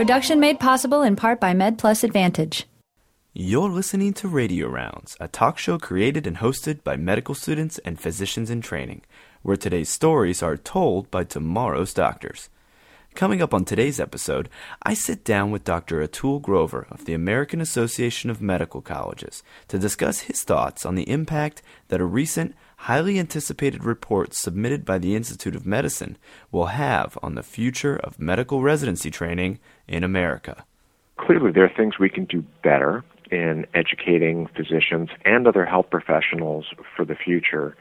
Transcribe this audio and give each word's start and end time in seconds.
Production 0.00 0.40
made 0.40 0.58
possible 0.58 1.02
in 1.02 1.14
part 1.14 1.40
by 1.40 1.52
MedPlus 1.52 2.02
Advantage. 2.04 2.66
You're 3.34 3.68
listening 3.68 4.14
to 4.14 4.28
Radio 4.28 4.66
Rounds, 4.66 5.14
a 5.20 5.28
talk 5.28 5.58
show 5.58 5.76
created 5.76 6.26
and 6.26 6.38
hosted 6.38 6.82
by 6.82 6.96
medical 6.96 7.34
students 7.34 7.76
and 7.84 8.00
physicians 8.00 8.48
in 8.48 8.62
training, 8.62 9.02
where 9.42 9.58
today's 9.58 9.90
stories 9.90 10.42
are 10.42 10.56
told 10.56 11.10
by 11.10 11.24
tomorrow's 11.24 11.92
doctors. 11.92 12.48
Coming 13.14 13.42
up 13.42 13.52
on 13.52 13.64
today's 13.64 14.00
episode, 14.00 14.48
I 14.84 14.94
sit 14.94 15.24
down 15.24 15.50
with 15.50 15.64
Dr. 15.64 16.06
Atul 16.06 16.40
Grover 16.40 16.86
of 16.90 17.04
the 17.04 17.12
American 17.12 17.60
Association 17.60 18.30
of 18.30 18.40
Medical 18.40 18.80
Colleges 18.80 19.42
to 19.68 19.78
discuss 19.78 20.20
his 20.20 20.42
thoughts 20.44 20.86
on 20.86 20.94
the 20.94 21.10
impact 21.10 21.60
that 21.88 22.00
a 22.00 22.06
recent, 22.06 22.54
highly 22.76 23.18
anticipated 23.18 23.84
report 23.84 24.32
submitted 24.32 24.84
by 24.86 24.96
the 24.96 25.14
Institute 25.14 25.56
of 25.56 25.66
Medicine 25.66 26.16
will 26.50 26.66
have 26.66 27.18
on 27.20 27.34
the 27.34 27.42
future 27.42 27.96
of 27.96 28.20
medical 28.20 28.62
residency 28.62 29.10
training 29.10 29.58
in 29.90 30.04
America. 30.04 30.64
Clearly, 31.18 31.50
there 31.52 31.64
are 31.64 31.76
things 31.76 31.98
we 31.98 32.08
can 32.08 32.24
do 32.24 32.42
better 32.62 33.04
in 33.30 33.66
educating 33.74 34.48
physicians 34.56 35.10
and 35.24 35.46
other 35.46 35.66
health 35.66 35.90
professionals 35.90 36.66
for 36.96 37.04
the 37.04 37.14
future, 37.14 37.76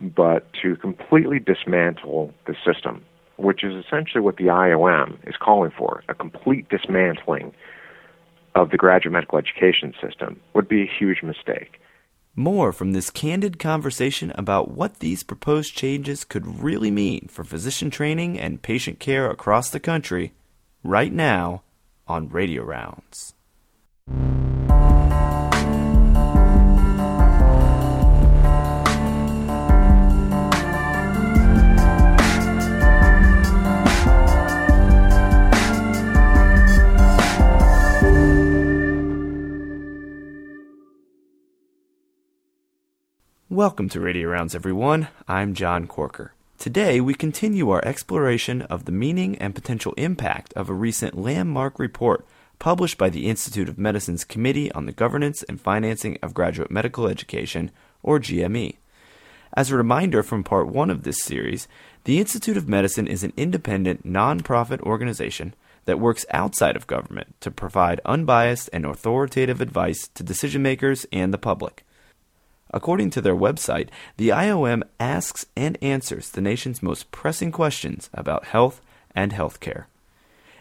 but 0.00 0.46
to 0.62 0.76
completely 0.76 1.38
dismantle 1.40 2.32
the 2.46 2.54
system, 2.64 3.04
which 3.36 3.64
is 3.64 3.74
essentially 3.84 4.20
what 4.20 4.36
the 4.36 4.44
IOM 4.44 5.16
is 5.26 5.34
calling 5.36 5.72
for 5.76 6.04
a 6.08 6.14
complete 6.14 6.68
dismantling 6.68 7.52
of 8.54 8.70
the 8.70 8.76
graduate 8.76 9.12
medical 9.12 9.38
education 9.38 9.92
system, 10.00 10.38
would 10.54 10.68
be 10.68 10.82
a 10.82 10.90
huge 10.98 11.22
mistake. 11.22 11.80
More 12.36 12.72
from 12.72 12.92
this 12.92 13.10
candid 13.10 13.58
conversation 13.58 14.32
about 14.36 14.70
what 14.70 14.98
these 14.98 15.22
proposed 15.22 15.74
changes 15.74 16.24
could 16.24 16.62
really 16.62 16.90
mean 16.90 17.28
for 17.28 17.44
physician 17.44 17.90
training 17.90 18.38
and 18.38 18.62
patient 18.62 18.98
care 19.00 19.30
across 19.30 19.70
the 19.70 19.80
country 19.80 20.32
right 20.84 21.12
now 21.12 21.62
on 22.06 22.28
Radio 22.28 22.62
Rounds. 22.62 23.34
Welcome 43.48 43.88
to 43.90 44.00
Radio 44.00 44.28
Rounds, 44.28 44.54
everyone. 44.54 45.08
I'm 45.28 45.54
John 45.54 45.86
Corker. 45.86 46.34
Today, 46.64 46.98
we 46.98 47.12
continue 47.12 47.68
our 47.68 47.84
exploration 47.84 48.62
of 48.62 48.86
the 48.86 48.90
meaning 48.90 49.36
and 49.36 49.54
potential 49.54 49.92
impact 49.98 50.54
of 50.54 50.70
a 50.70 50.72
recent 50.72 51.14
landmark 51.14 51.78
report 51.78 52.26
published 52.58 52.96
by 52.96 53.10
the 53.10 53.26
Institute 53.28 53.68
of 53.68 53.76
Medicine's 53.76 54.24
Committee 54.24 54.72
on 54.72 54.86
the 54.86 54.92
Governance 54.92 55.42
and 55.42 55.60
Financing 55.60 56.16
of 56.22 56.32
Graduate 56.32 56.70
Medical 56.70 57.06
Education, 57.06 57.70
or 58.02 58.18
GME. 58.18 58.76
As 59.54 59.70
a 59.70 59.76
reminder 59.76 60.22
from 60.22 60.42
part 60.42 60.68
one 60.68 60.88
of 60.88 61.02
this 61.02 61.20
series, 61.20 61.68
the 62.04 62.18
Institute 62.18 62.56
of 62.56 62.66
Medicine 62.66 63.08
is 63.08 63.22
an 63.22 63.34
independent, 63.36 64.06
nonprofit 64.06 64.80
organization 64.80 65.54
that 65.84 66.00
works 66.00 66.24
outside 66.30 66.76
of 66.76 66.86
government 66.86 67.38
to 67.42 67.50
provide 67.50 68.00
unbiased 68.06 68.70
and 68.72 68.86
authoritative 68.86 69.60
advice 69.60 70.08
to 70.14 70.22
decision 70.22 70.62
makers 70.62 71.04
and 71.12 71.30
the 71.30 71.36
public. 71.36 71.84
According 72.74 73.10
to 73.10 73.20
their 73.20 73.36
website, 73.36 73.88
the 74.16 74.30
IOM 74.30 74.82
asks 74.98 75.46
and 75.56 75.78
answers 75.80 76.28
the 76.28 76.40
nation's 76.40 76.82
most 76.82 77.12
pressing 77.12 77.52
questions 77.52 78.10
about 78.12 78.46
health 78.46 78.80
and 79.14 79.30
healthcare. 79.30 79.84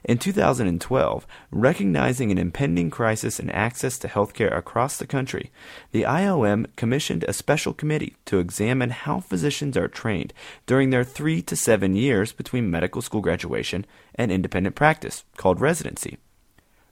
In 0.04 0.20
2012, 0.20 1.26
recognizing 1.50 2.32
an 2.32 2.38
impending 2.38 2.92
crisis 2.92 3.40
in 3.40 3.50
access 3.50 3.98
to 3.98 4.08
healthcare 4.08 4.56
across 4.56 4.98
the 4.98 5.08
country, 5.08 5.50
the 5.92 6.04
IOM 6.04 6.68
commissioned 6.76 7.24
a 7.24 7.34
special 7.34 7.74
committee 7.74 8.16
to 8.26 8.38
examine 8.38 8.92
how 8.92 9.20
physicians 9.20 9.76
are 9.76 9.88
trained 9.88 10.34
during 10.68 10.92
their 10.92 11.04
three 11.04 11.42
to 11.42 11.56
seven 11.56 11.96
years 11.96 12.32
between 12.32 12.70
medical 12.70 13.02
school 13.02 13.22
graduation 13.22 13.88
and 14.14 14.32
independent 14.32 14.76
practice, 14.76 15.24
called 15.36 15.60
residency. 15.60 16.20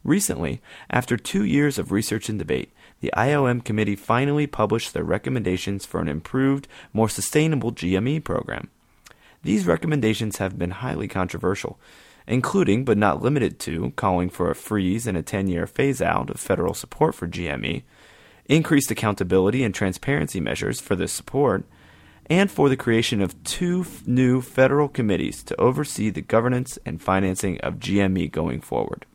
Recently, 0.03 0.61
after 0.89 1.15
two 1.15 1.43
years 1.45 1.77
of 1.77 1.91
research 1.91 2.27
and 2.27 2.39
debate, 2.39 2.71
the 3.01 3.12
IOM 3.17 3.63
committee 3.63 3.95
finally 3.95 4.47
published 4.47 4.94
their 4.94 5.03
recommendations 5.03 5.85
for 5.85 6.00
an 6.00 6.07
improved, 6.07 6.67
more 6.94 7.09
sustainable 7.09 7.72
GME 7.72 8.23
program. 8.23 8.69
These 9.44 9.66
recommendations 9.66 10.38
have 10.38 10.57
been 10.57 10.72
highly 10.72 11.07
controversial, 11.07 11.79
including 12.28 12.85
but 12.85 12.97
not 12.97 13.22
limited 13.22 13.59
to 13.61 13.91
calling 13.95 14.29
for 14.29 14.50
a 14.50 14.56
freeze 14.56 15.07
and 15.07 15.17
a 15.17 15.23
10 15.23 15.47
year 15.47 15.66
phase 15.66 16.01
out 16.01 16.29
of 16.29 16.40
federal 16.40 16.75
support 16.75 17.16
for 17.16 17.28
GME, 17.28 17.81
increased 18.45 18.91
accountability 18.91 19.63
and 19.63 19.73
transparency 19.73 20.40
measures 20.40 20.79
for 20.79 20.95
this 20.95 21.11
support, 21.11 21.66
and 22.28 22.51
for 22.51 22.69
the 22.69 22.78
creation 22.78 23.22
of 23.22 23.44
two 23.44 23.85
new 24.06 24.41
federal 24.41 24.88
committees 24.88 25.44
to 25.44 25.59
oversee 25.59 26.09
the 26.11 26.22
governance 26.22 26.78
and 26.85 27.01
financing 27.01 27.59
of 27.61 27.79
GME 27.79 28.31
going 28.31 28.61
forward. 28.61 29.06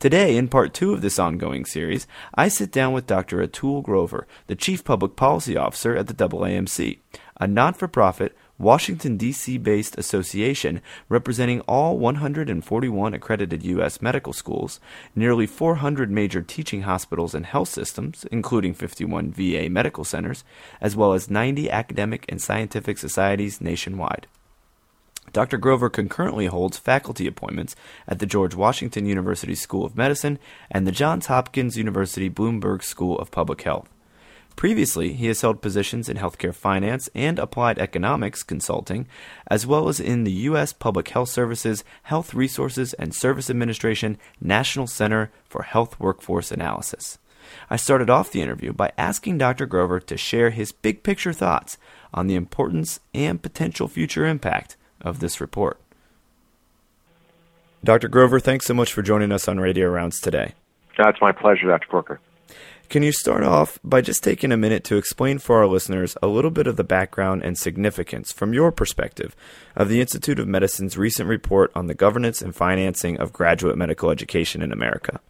Today, 0.00 0.36
in 0.36 0.46
part 0.46 0.74
two 0.74 0.92
of 0.92 1.00
this 1.00 1.18
ongoing 1.18 1.64
series, 1.64 2.06
I 2.32 2.46
sit 2.46 2.70
down 2.70 2.92
with 2.92 3.08
Dr. 3.08 3.44
Atul 3.44 3.82
Grover, 3.82 4.28
the 4.46 4.54
Chief 4.54 4.84
Public 4.84 5.16
Policy 5.16 5.56
Officer 5.56 5.96
at 5.96 6.06
the 6.06 6.14
AAMC, 6.14 7.00
a 7.40 7.48
not 7.48 7.76
for 7.76 7.88
profit, 7.88 8.36
Washington, 8.58 9.16
D.C. 9.16 9.58
based 9.58 9.98
association 9.98 10.82
representing 11.08 11.62
all 11.62 11.98
141 11.98 13.12
accredited 13.12 13.64
U.S. 13.64 14.00
medical 14.00 14.32
schools, 14.32 14.78
nearly 15.16 15.48
400 15.48 16.12
major 16.12 16.42
teaching 16.42 16.82
hospitals 16.82 17.34
and 17.34 17.44
health 17.44 17.68
systems, 17.68 18.24
including 18.30 18.74
51 18.74 19.32
VA 19.32 19.68
medical 19.68 20.04
centers, 20.04 20.44
as 20.80 20.94
well 20.94 21.12
as 21.12 21.28
90 21.28 21.68
academic 21.72 22.24
and 22.28 22.40
scientific 22.40 22.98
societies 22.98 23.60
nationwide. 23.60 24.28
Dr. 25.38 25.56
Grover 25.56 25.88
concurrently 25.88 26.46
holds 26.46 26.78
faculty 26.78 27.28
appointments 27.28 27.76
at 28.08 28.18
the 28.18 28.26
George 28.26 28.56
Washington 28.56 29.06
University 29.06 29.54
School 29.54 29.84
of 29.84 29.96
Medicine 29.96 30.36
and 30.68 30.84
the 30.84 30.90
Johns 30.90 31.26
Hopkins 31.26 31.76
University 31.76 32.28
Bloomberg 32.28 32.82
School 32.82 33.16
of 33.20 33.30
Public 33.30 33.62
Health. 33.62 33.88
Previously, 34.56 35.12
he 35.12 35.28
has 35.28 35.40
held 35.40 35.62
positions 35.62 36.08
in 36.08 36.16
healthcare 36.16 36.52
finance 36.52 37.08
and 37.14 37.38
applied 37.38 37.78
economics 37.78 38.42
consulting, 38.42 39.06
as 39.46 39.64
well 39.64 39.88
as 39.88 40.00
in 40.00 40.24
the 40.24 40.32
U.S. 40.32 40.72
Public 40.72 41.10
Health 41.10 41.28
Services 41.28 41.84
Health 42.02 42.34
Resources 42.34 42.92
and 42.94 43.14
Service 43.14 43.48
Administration 43.48 44.18
National 44.40 44.88
Center 44.88 45.30
for 45.48 45.62
Health 45.62 46.00
Workforce 46.00 46.50
Analysis. 46.50 47.20
I 47.70 47.76
started 47.76 48.10
off 48.10 48.32
the 48.32 48.42
interview 48.42 48.72
by 48.72 48.90
asking 48.98 49.38
Dr. 49.38 49.66
Grover 49.66 50.00
to 50.00 50.16
share 50.16 50.50
his 50.50 50.72
big 50.72 51.04
picture 51.04 51.32
thoughts 51.32 51.78
on 52.12 52.26
the 52.26 52.34
importance 52.34 52.98
and 53.14 53.40
potential 53.40 53.86
future 53.86 54.26
impact 54.26 54.76
of 55.00 55.20
this 55.20 55.40
report. 55.40 55.78
Dr. 57.84 58.08
Grover, 58.08 58.40
thanks 58.40 58.66
so 58.66 58.74
much 58.74 58.92
for 58.92 59.02
joining 59.02 59.32
us 59.32 59.46
on 59.48 59.60
Radio 59.60 59.88
Rounds 59.88 60.20
today. 60.20 60.54
That's 60.96 61.20
my 61.20 61.32
pleasure, 61.32 61.68
Dr. 61.68 61.86
Corker. 61.88 62.20
Can 62.88 63.02
you 63.02 63.12
start 63.12 63.44
off 63.44 63.78
by 63.84 64.00
just 64.00 64.24
taking 64.24 64.50
a 64.50 64.56
minute 64.56 64.82
to 64.84 64.96
explain 64.96 65.38
for 65.38 65.58
our 65.58 65.66
listeners 65.66 66.16
a 66.22 66.26
little 66.26 66.50
bit 66.50 66.66
of 66.66 66.76
the 66.76 66.84
background 66.84 67.42
and 67.44 67.56
significance, 67.58 68.32
from 68.32 68.54
your 68.54 68.72
perspective, 68.72 69.36
of 69.76 69.90
the 69.90 70.00
Institute 70.00 70.38
of 70.38 70.48
Medicine's 70.48 70.96
recent 70.96 71.28
report 71.28 71.70
on 71.74 71.86
the 71.86 71.94
governance 71.94 72.40
and 72.40 72.56
financing 72.56 73.18
of 73.18 73.32
graduate 73.32 73.76
medical 73.76 74.10
education 74.10 74.62
in 74.62 74.72
America? 74.72 75.20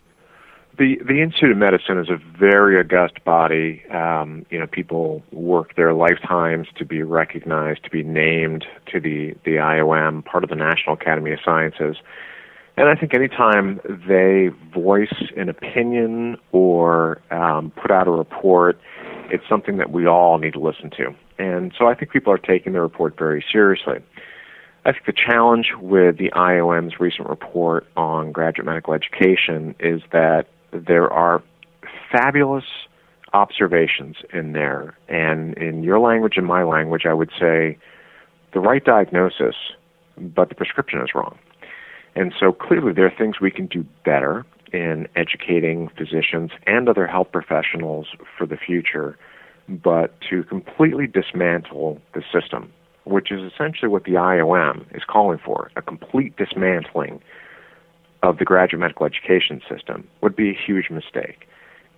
The 0.79 0.97
the 1.05 1.21
Institute 1.21 1.51
of 1.51 1.57
Medicine 1.57 1.99
is 1.99 2.09
a 2.09 2.19
very 2.39 2.79
august 2.79 3.25
body. 3.25 3.83
Um, 3.91 4.47
you 4.49 4.61
know, 4.61 4.67
people 4.69 5.25
work 5.33 5.75
their 5.75 5.93
lifetimes 5.93 6.69
to 6.77 6.85
be 6.85 7.03
recognized, 7.03 7.83
to 7.85 7.91
be 7.91 8.05
named 8.05 8.65
to 8.93 9.01
the 9.01 9.35
the 9.45 9.57
IOM, 9.57 10.25
part 10.25 10.45
of 10.45 10.51
the 10.51 10.57
National 10.57 10.95
Academy 10.95 11.33
of 11.33 11.41
Sciences. 11.45 11.97
And 12.77 12.89
I 12.89 12.95
think 12.95 13.13
anytime 13.13 13.81
they 14.07 14.51
voice 14.73 15.13
an 15.37 15.49
opinion 15.49 16.37
or 16.53 17.21
um, 17.33 17.73
put 17.73 17.91
out 17.91 18.07
a 18.07 18.13
report, 18.13 18.79
it's 19.33 19.43
something 19.49 19.79
that 19.79 19.91
we 19.91 20.07
all 20.07 20.39
need 20.39 20.53
to 20.53 20.61
listen 20.61 20.91
to. 20.91 21.13
And 21.41 21.73
so 21.77 21.89
I 21.89 21.95
think 21.95 22.13
people 22.13 22.33
are 22.33 22.39
taking 22.39 22.73
the 22.73 22.81
report 22.81 23.19
very 23.19 23.45
seriously. 23.51 23.99
I 24.85 24.93
think 24.93 25.07
the 25.07 25.13
challenge 25.13 25.73
with 25.81 26.19
the 26.19 26.31
IOM's 26.31 27.01
recent 27.01 27.29
report 27.29 27.85
on 27.97 28.31
graduate 28.31 28.65
medical 28.65 28.95
education 28.95 29.75
is 29.81 30.01
that 30.13 30.47
there 30.73 31.13
are 31.13 31.43
fabulous 32.11 32.65
observations 33.33 34.17
in 34.33 34.53
there. 34.53 34.97
And 35.09 35.57
in 35.59 35.83
your 35.83 35.99
language 35.99 36.35
and 36.37 36.47
my 36.47 36.63
language, 36.63 37.03
I 37.07 37.15
would 37.15 37.31
say 37.39 37.79
the 38.53 38.61
right 38.61 38.85
diagnosis, 38.85 39.55
but 40.17 40.49
the 40.49 40.55
prescription 40.55 41.01
is 41.01 41.11
wrong. 41.15 41.39
And 42.15 42.33
so 42.39 42.53
clearly, 42.53 42.93
there 42.93 43.07
are 43.07 43.15
things 43.17 43.41
we 43.41 43.51
can 43.51 43.67
do 43.67 43.85
better 44.05 44.45
in 44.73 45.09
educating 45.17 45.89
physicians 45.97 46.51
and 46.67 46.89
other 46.89 47.07
health 47.07 47.29
professionals 47.33 48.09
for 48.37 48.47
the 48.47 48.57
future, 48.57 49.17
but 49.69 50.15
to 50.29 50.43
completely 50.45 51.07
dismantle 51.07 52.01
the 52.15 52.23
system, 52.33 52.73
which 53.05 53.31
is 53.31 53.41
essentially 53.53 53.89
what 53.89 54.05
the 54.05 54.13
IOM 54.13 54.85
is 54.95 55.03
calling 55.07 55.39
for 55.39 55.71
a 55.77 55.83
complete 55.83 56.37
dismantling 56.37 57.21
of 58.23 58.39
the 58.39 58.45
graduate 58.45 58.81
medical 58.81 59.07
education 59.07 59.61
system 59.69 60.07
would 60.21 60.35
be 60.35 60.51
a 60.51 60.55
huge 60.55 60.91
mistake. 60.91 61.49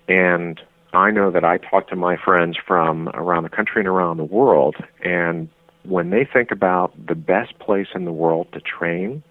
And 0.09 0.61
I 0.93 1.11
know 1.11 1.31
that 1.31 1.45
I 1.45 1.59
talk 1.59 1.89
to 1.89 1.97
my 1.97 2.17
friends 2.17 2.57
from 2.57 3.09
around 3.11 3.45
the 3.45 3.49
country 3.49 3.81
and 3.81 3.89
around 3.89 4.17
the 4.17 4.25
world, 4.25 4.77
and 5.03 5.49
when 5.85 6.11
they 6.11 6.29
think 6.31 6.51
about 6.51 6.93
the 7.07 7.15
best 7.15 7.59
place 7.59 7.89
in 7.95 8.05
the 8.05 8.13
world 8.13 8.49
to 8.53 8.61
train 8.61 9.23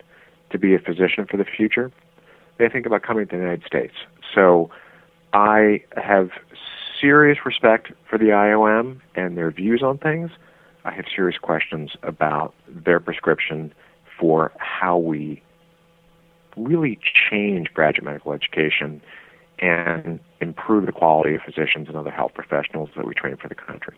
to 0.50 0.58
be 0.58 0.74
a 0.74 0.80
physician 0.80 1.28
for 1.30 1.38
the 1.38 1.46
future, 1.46 1.92
they 2.58 2.70
think 2.70 2.86
about 2.86 3.04
coming 3.04 3.28
to 3.28 3.36
the 3.36 3.42
United 3.42 3.64
States. 3.66 3.94
So 4.34 4.72
I 5.34 5.84
have 5.96 6.32
serious 7.00 7.46
respect 7.46 7.92
for 8.10 8.18
the 8.18 8.26
IOM 8.26 9.00
and 9.16 9.38
their 9.38 9.52
views 9.52 9.84
on 9.84 9.98
things. 9.98 10.32
I 10.86 10.92
have 10.92 11.06
serious 11.14 11.38
questions 11.38 11.92
about 12.04 12.54
their 12.68 13.00
prescription 13.00 13.74
for 14.20 14.52
how 14.58 14.98
we 14.98 15.42
really 16.64 17.00
change 17.30 17.74
graduate 17.74 18.06
medical 18.06 18.34
education 18.34 19.02
and 19.60 20.20
improve 20.42 20.86
the 20.86 20.92
quality 20.92 21.36
of 21.36 21.42
physicians 21.42 21.88
and 21.88 21.98
other 21.98 22.12
health 22.12 22.34
professionals 22.34 22.90
that 22.96 23.06
we 23.06 23.14
train 23.14 23.36
for 23.38 23.48
the 23.48 23.56
country. 23.56 23.96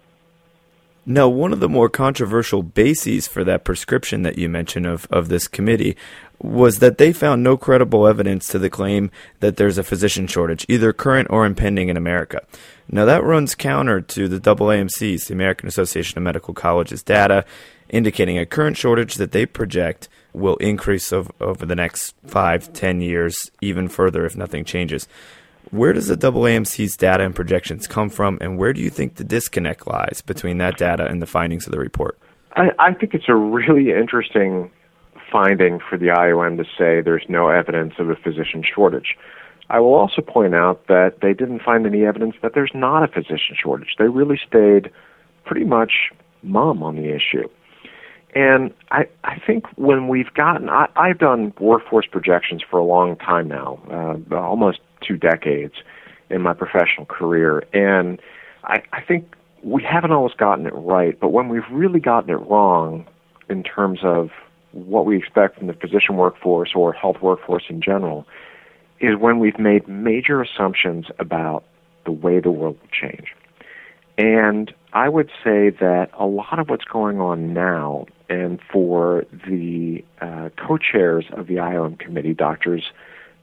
Now, 1.04 1.28
one 1.28 1.52
of 1.52 1.60
the 1.60 1.70
more 1.70 1.90
controversial 1.90 2.62
bases 2.62 3.28
for 3.28 3.44
that 3.44 3.64
prescription 3.64 4.22
that 4.22 4.38
you 4.38 4.48
mentioned 4.48 4.86
of, 4.86 5.08
of 5.10 5.30
this 5.30 5.48
committee 5.48 5.98
was 6.40 6.78
that 6.78 7.00
they 7.00 7.12
found 7.12 7.42
no 7.42 7.58
credible 7.58 8.08
evidence 8.08 8.48
to 8.48 8.60
the 8.60 8.70
claim 8.70 9.10
that 9.40 9.58
there's 9.58 9.80
a 9.80 9.84
physician 9.84 10.28
shortage, 10.28 10.64
either 10.70 10.94
current 10.94 11.28
or 11.32 11.46
impending 11.46 11.90
in 11.90 11.98
America. 11.98 12.46
Now, 12.88 13.06
that 13.06 13.24
runs 13.24 13.56
counter 13.56 14.00
to 14.00 14.28
the 14.28 14.40
AAMC's, 14.40 15.26
the 15.26 15.34
American 15.34 15.68
Association 15.68 16.20
of 16.20 16.24
Medical 16.24 16.54
Colleges, 16.54 17.02
data 17.02 17.46
indicating 17.90 18.38
a 18.38 18.46
current 18.46 18.78
shortage 18.78 19.16
that 19.16 19.32
they 19.32 19.48
project 19.48 20.08
will 20.34 20.56
increase 20.58 21.12
over, 21.12 21.32
over 21.40 21.66
the 21.66 21.76
next 21.76 22.16
five, 22.26 22.72
ten 22.74 23.02
years, 23.02 23.52
even 23.62 23.88
further 23.88 24.26
if 24.26 24.36
nothing 24.36 24.66
changes. 24.66 25.08
Where 25.72 25.94
does 25.94 26.08
the 26.08 26.16
AAMC's 26.16 26.98
data 26.98 27.24
and 27.24 27.36
projections 27.36 27.88
come 27.88 28.10
from, 28.10 28.38
and 28.42 28.58
where 28.58 28.74
do 28.74 28.82
you 28.82 28.90
think 28.90 29.16
the 29.16 29.24
disconnect 29.24 29.88
lies 29.88 30.22
between 30.26 30.58
that 30.58 30.78
data 30.78 31.06
and 31.06 31.22
the 31.22 31.28
findings 31.28 31.66
of 31.66 31.72
the 31.72 31.80
report? 31.80 32.18
I, 32.56 32.72
I 32.80 32.94
think 32.94 33.14
it's 33.14 33.30
a 33.30 33.36
really 33.36 33.92
interesting 33.92 34.72
finding 35.32 35.80
for 35.80 35.98
the 35.98 36.08
IOM 36.08 36.58
to 36.58 36.66
say 36.78 37.02
there's 37.02 37.26
no 37.30 37.50
evidence 37.50 37.94
of 38.00 38.10
a 38.10 38.16
physician 38.16 38.64
shortage. 38.64 39.16
I 39.70 39.80
will 39.80 39.94
also 39.94 40.22
point 40.22 40.54
out 40.54 40.88
that 40.88 41.22
they 41.22 41.34
didn't 41.34 41.62
find 41.62 41.86
any 41.86 42.06
evidence 42.06 42.36
that 42.42 42.54
there's 42.54 42.72
not 42.74 43.04
a 43.04 43.08
physician 43.08 43.56
shortage. 43.62 43.96
They 43.98 44.10
really 44.10 44.40
stayed 44.46 44.92
pretty 45.46 45.66
much 45.66 46.12
mum 46.44 46.84
on 46.84 46.98
the 46.98 47.16
issue. 47.16 47.48
And 48.34 48.74
I, 48.92 49.08
I 49.24 49.40
think 49.46 49.66
when 49.76 50.08
we've 50.08 50.34
gotten, 50.34 50.70
I, 50.70 50.88
I've 50.96 51.20
done 51.20 51.54
workforce 51.60 52.06
projections 52.10 52.62
for 52.70 52.80
a 52.80 52.84
long 52.84 53.18
time 53.18 53.50
now, 53.50 53.80
uh, 54.32 54.36
almost 54.36 54.80
two 55.06 55.18
decades 55.18 55.74
in 56.30 56.42
my 56.42 56.54
professional 56.54 57.06
career. 57.06 57.64
And 57.74 58.22
I, 58.64 58.84
I 58.94 59.02
think 59.02 59.36
we 59.64 59.84
haven't 59.84 60.12
always 60.12 60.34
gotten 60.34 60.66
it 60.66 60.74
right, 60.74 61.20
but 61.20 61.30
when 61.30 61.50
we've 61.50 61.70
really 61.72 62.00
gotten 62.00 62.30
it 62.30 62.40
wrong 62.48 63.06
in 63.50 63.64
terms 63.64 64.00
of 64.04 64.30
what 64.72 65.06
we 65.06 65.18
expect 65.18 65.58
from 65.58 65.68
the 65.68 65.74
physician 65.74 66.16
workforce 66.16 66.72
or 66.74 66.94
health 66.94 67.18
workforce 67.22 67.64
in 67.70 67.82
general, 67.82 68.26
is 69.02 69.18
when 69.18 69.40
we've 69.40 69.60
made 69.60 69.88
major 69.88 70.42
assumptions 70.42 71.08
about 71.20 71.66
the 72.06 72.12
way 72.12 72.40
the 72.40 72.52
world 72.52 72.78
will 72.80 72.90
change. 73.10 73.36
And 74.18 74.74
I 74.94 75.10
would 75.10 75.30
say 75.44 75.70
that 75.70 76.10
a 76.18 76.26
lot 76.26 76.60
of 76.60 76.70
what's 76.70 76.86
going 76.86 77.20
on 77.20 77.54
now, 77.54 78.06
and 78.32 78.62
for 78.72 79.26
the 79.46 80.02
uh, 80.22 80.50
co 80.56 80.78
chairs 80.78 81.26
of 81.34 81.48
the 81.48 81.56
IOM 81.56 82.00
committee, 82.00 82.34
doctors 82.34 82.92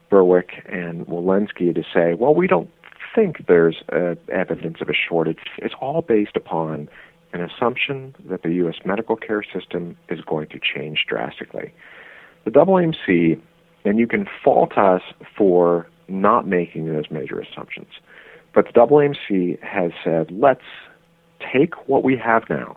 Berwick 0.09 0.63
and 0.67 1.05
Wilensky, 1.05 1.75
to 1.75 1.83
say, 1.93 2.15
well, 2.15 2.33
we 2.33 2.47
don't 2.47 2.71
think 3.15 3.45
there's 3.47 3.83
uh, 3.93 4.15
evidence 4.31 4.77
of 4.81 4.89
a 4.89 4.93
shortage. 4.93 5.37
It's 5.59 5.75
all 5.79 6.01
based 6.01 6.35
upon 6.35 6.89
an 7.33 7.41
assumption 7.41 8.15
that 8.27 8.41
the 8.41 8.51
U.S. 8.53 8.77
medical 8.83 9.15
care 9.15 9.43
system 9.43 9.95
is 10.09 10.21
going 10.21 10.47
to 10.47 10.59
change 10.59 11.05
drastically. 11.07 11.71
The 12.45 12.51
AAMC, 12.51 13.39
and 13.85 13.99
you 13.99 14.07
can 14.07 14.25
fault 14.43 14.75
us 14.75 15.03
for 15.37 15.87
not 16.07 16.47
making 16.47 16.87
those 16.87 17.11
major 17.11 17.39
assumptions, 17.39 17.89
but 18.55 18.65
the 18.65 18.71
AAMC 18.71 19.61
has 19.61 19.91
said, 20.03 20.31
let's 20.31 20.65
take 21.53 21.87
what 21.87 22.03
we 22.03 22.17
have 22.17 22.49
now 22.49 22.75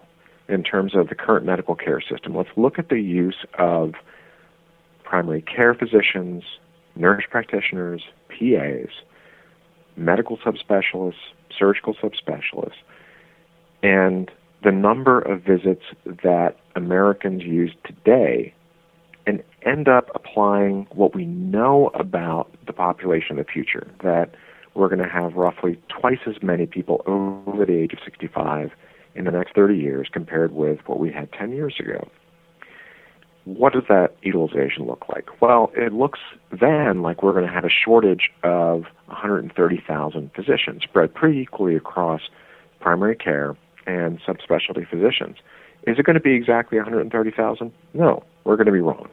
in 0.52 0.62
terms 0.62 0.94
of 0.94 1.08
the 1.08 1.14
current 1.14 1.46
medical 1.46 1.75
care 1.75 2.00
system. 2.00 2.37
Let's 2.37 2.50
look 2.56 2.78
at 2.78 2.88
the 2.88 3.00
use 3.00 3.44
of 3.58 3.94
primary 5.02 5.43
care 5.43 5.75
physicians, 5.75 6.44
nurse 6.94 7.25
practitioners, 7.28 8.02
PAs, 8.28 8.90
medical 9.96 10.38
subspecialists, 10.38 11.14
surgical 11.56 11.94
subspecialists, 11.94 12.81
and 13.82 14.31
the 14.62 14.72
number 14.72 15.20
of 15.20 15.43
visits 15.43 15.82
that 16.04 16.56
Americans 16.76 17.43
use 17.43 17.75
today 17.84 18.55
and 19.26 19.43
end 19.62 19.88
up 19.88 20.10
applying 20.14 20.87
what 20.93 21.14
we 21.14 21.25
know 21.25 21.90
about 21.94 22.50
the 22.66 22.72
population 22.72 23.38
of 23.38 23.46
the 23.46 23.52
future 23.52 23.87
that 24.02 24.34
we're 24.75 24.88
going 24.88 25.02
to 25.02 25.08
have 25.08 25.34
roughly 25.34 25.78
twice 25.88 26.19
as 26.26 26.43
many 26.43 26.66
people 26.66 27.02
over 27.06 27.64
the 27.64 27.75
age 27.75 27.93
of 27.93 27.98
65 28.05 28.70
in 29.14 29.25
the 29.25 29.31
next 29.31 29.55
30 29.55 29.76
years 29.76 30.09
compared 30.12 30.53
with 30.53 30.81
what 30.87 30.99
we 30.99 31.12
had 31.12 31.32
10 31.32 31.53
years 31.53 31.75
ago. 31.79 32.09
What 33.44 33.73
does 33.73 33.82
that 33.88 34.14
utilization 34.23 34.87
look 34.87 35.09
like? 35.09 35.41
Well, 35.41 35.73
it 35.75 35.93
looks 35.93 36.20
then 36.53 37.03
like 37.03 37.23
we're 37.23 37.32
going 37.32 37.47
to 37.47 37.53
have 37.53 37.64
a 37.64 37.70
shortage 37.70 38.31
of 38.44 38.85
130,000 39.06 40.31
physicians 40.35 40.82
spread 40.82 41.12
pretty 41.12 41.41
equally 41.41 41.75
across 41.75 42.23
primary 42.81 43.17
care 43.17 43.56
and 43.87 44.20
subspecialty 44.20 44.88
physicians. 44.88 45.38
Is 45.87 45.99
it 45.99 46.05
going 46.05 46.15
to 46.15 46.20
be 46.20 46.35
exactly 46.35 46.79
130,000? 46.79 47.73
No, 47.94 48.23
we're 48.44 48.56
going 48.56 48.67
to 48.67 48.73
be 48.73 48.81
wrong. 48.81 49.08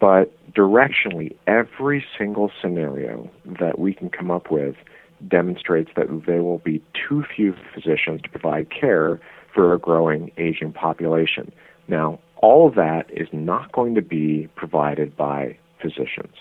But 0.00 0.32
directionally, 0.52 1.36
every 1.46 2.04
single 2.16 2.50
scenario 2.60 3.30
that 3.60 3.78
we 3.78 3.92
can 3.92 4.08
come 4.08 4.30
up 4.30 4.50
with 4.50 4.76
demonstrates 5.28 5.90
that 5.96 6.06
there 6.26 6.42
will 6.42 6.58
be 6.58 6.82
too 6.94 7.24
few 7.34 7.54
physicians 7.74 8.22
to 8.22 8.28
provide 8.28 8.68
care 8.70 9.20
for 9.54 9.72
a 9.72 9.78
growing 9.78 10.30
aging 10.36 10.72
population. 10.72 11.52
Now, 11.88 12.18
all 12.36 12.68
of 12.68 12.74
that 12.74 13.06
is 13.10 13.28
not 13.32 13.72
going 13.72 13.94
to 13.94 14.02
be 14.02 14.48
provided 14.56 15.16
by 15.16 15.56
physicians. 15.80 16.34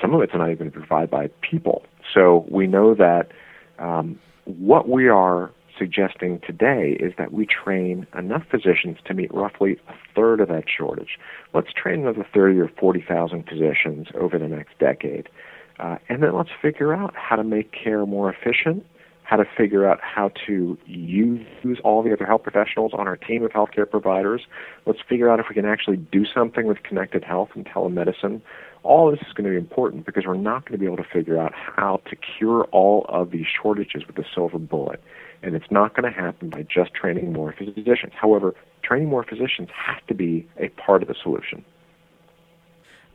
Some 0.00 0.14
of 0.14 0.20
it's 0.20 0.34
not 0.34 0.50
even 0.50 0.70
provided 0.70 1.10
by 1.10 1.28
people. 1.48 1.82
So 2.12 2.46
we 2.50 2.66
know 2.66 2.94
that 2.94 3.28
um, 3.78 4.18
what 4.44 4.88
we 4.88 5.08
are 5.08 5.50
suggesting 5.78 6.40
today 6.46 6.96
is 7.00 7.12
that 7.18 7.32
we 7.32 7.46
train 7.46 8.06
enough 8.16 8.42
physicians 8.50 8.98
to 9.04 9.14
meet 9.14 9.32
roughly 9.32 9.78
a 9.88 9.94
third 10.14 10.40
of 10.40 10.48
that 10.48 10.64
shortage. 10.68 11.18
Let's 11.52 11.72
train 11.72 12.00
another 12.00 12.26
30 12.32 12.60
or 12.60 12.70
40,000 12.78 13.44
physicians 13.48 14.08
over 14.14 14.38
the 14.38 14.48
next 14.48 14.78
decade. 14.78 15.28
Uh, 15.78 15.98
and 16.08 16.22
then 16.22 16.36
let's 16.36 16.50
figure 16.62 16.94
out 16.94 17.14
how 17.16 17.36
to 17.36 17.44
make 17.44 17.72
care 17.72 18.06
more 18.06 18.32
efficient, 18.32 18.86
how 19.24 19.36
to 19.36 19.44
figure 19.56 19.88
out 19.88 19.98
how 20.02 20.30
to 20.46 20.78
use, 20.86 21.78
all 21.82 22.02
the 22.02 22.12
other 22.12 22.26
health 22.26 22.42
professionals 22.42 22.92
on 22.94 23.08
our 23.08 23.16
team 23.16 23.42
of 23.42 23.50
healthcare 23.50 23.90
providers. 23.90 24.42
Let's 24.86 25.00
figure 25.08 25.30
out 25.30 25.40
if 25.40 25.46
we 25.48 25.54
can 25.54 25.64
actually 25.64 25.96
do 25.96 26.24
something 26.24 26.66
with 26.66 26.82
connected 26.82 27.24
health 27.24 27.50
and 27.54 27.66
telemedicine. 27.66 28.40
All 28.82 29.08
of 29.10 29.18
this 29.18 29.26
is 29.26 29.32
going 29.32 29.44
to 29.44 29.50
be 29.50 29.56
important 29.56 30.04
because 30.04 30.26
we're 30.26 30.34
not 30.34 30.66
going 30.66 30.72
to 30.72 30.78
be 30.78 30.84
able 30.84 30.98
to 30.98 31.08
figure 31.10 31.38
out 31.38 31.52
how 31.54 32.02
to 32.10 32.16
cure 32.16 32.64
all 32.70 33.06
of 33.08 33.30
these 33.30 33.46
shortages 33.46 34.06
with 34.06 34.18
a 34.18 34.24
silver 34.34 34.58
bullet 34.58 35.00
and 35.44 35.54
it's 35.54 35.70
not 35.70 35.94
going 35.94 36.10
to 36.10 36.18
happen 36.18 36.48
by 36.48 36.62
just 36.62 36.94
training 36.94 37.32
more 37.32 37.54
physicians. 37.56 38.12
However, 38.14 38.54
training 38.82 39.08
more 39.08 39.24
physicians 39.24 39.68
has 39.74 40.00
to 40.08 40.14
be 40.14 40.48
a 40.58 40.68
part 40.68 41.02
of 41.02 41.08
the 41.08 41.14
solution. 41.22 41.64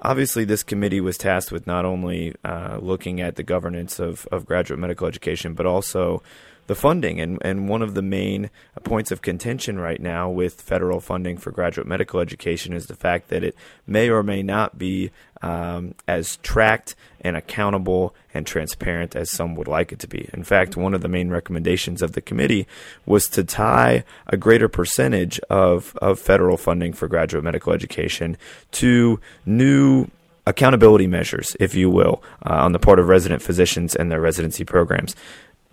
Obviously, 0.01 0.45
this 0.45 0.63
committee 0.63 1.01
was 1.01 1.17
tasked 1.17 1.51
with 1.51 1.67
not 1.67 1.83
only 1.83 2.33
uh, 2.45 2.77
looking 2.81 3.19
at 3.19 3.35
the 3.35 3.43
governance 3.43 3.99
of, 3.99 4.25
of 4.31 4.45
graduate 4.45 4.79
medical 4.79 5.07
education, 5.07 5.53
but 5.53 5.65
also 5.65 6.23
the 6.69 6.75
funding. 6.75 7.19
And, 7.19 7.39
and 7.41 7.67
one 7.67 7.81
of 7.81 7.95
the 7.95 8.03
main 8.03 8.51
points 8.83 9.11
of 9.11 9.23
contention 9.23 9.79
right 9.79 9.99
now 9.99 10.29
with 10.29 10.61
federal 10.61 10.99
funding 10.99 11.35
for 11.35 11.49
graduate 11.49 11.87
medical 11.87 12.19
education 12.19 12.73
is 12.73 12.85
the 12.85 12.95
fact 12.95 13.29
that 13.29 13.43
it 13.43 13.55
may 13.87 14.07
or 14.07 14.21
may 14.21 14.43
not 14.43 14.77
be 14.77 15.09
um, 15.41 15.95
as 16.07 16.37
tracked 16.37 16.95
and 17.21 17.35
accountable 17.35 18.13
and 18.35 18.45
transparent 18.45 19.15
as 19.15 19.31
some 19.31 19.55
would 19.55 19.67
like 19.67 19.91
it 19.91 19.97
to 19.99 20.07
be. 20.07 20.29
In 20.31 20.43
fact, 20.43 20.77
one 20.77 20.93
of 20.93 21.01
the 21.01 21.07
main 21.07 21.31
recommendations 21.31 22.03
of 22.03 22.11
the 22.11 22.21
committee 22.21 22.67
was 23.03 23.27
to 23.29 23.43
tie 23.43 24.03
a 24.27 24.37
greater 24.37 24.69
percentage 24.69 25.39
of, 25.49 25.97
of 26.03 26.19
federal 26.19 26.55
funding 26.55 26.93
for 26.93 27.07
graduate 27.07 27.43
medical 27.43 27.73
education 27.73 28.37
to 28.73 29.19
new 29.43 30.05
accountability 30.45 31.07
measures, 31.07 31.55
if 31.59 31.73
you 31.73 31.89
will, 31.89 32.21
uh, 32.45 32.53
on 32.53 32.73
the 32.73 32.79
part 32.79 32.99
of 32.99 33.07
resident 33.07 33.41
physicians 33.41 33.95
and 33.95 34.11
their 34.11 34.21
residency 34.21 34.63
programs 34.63 35.15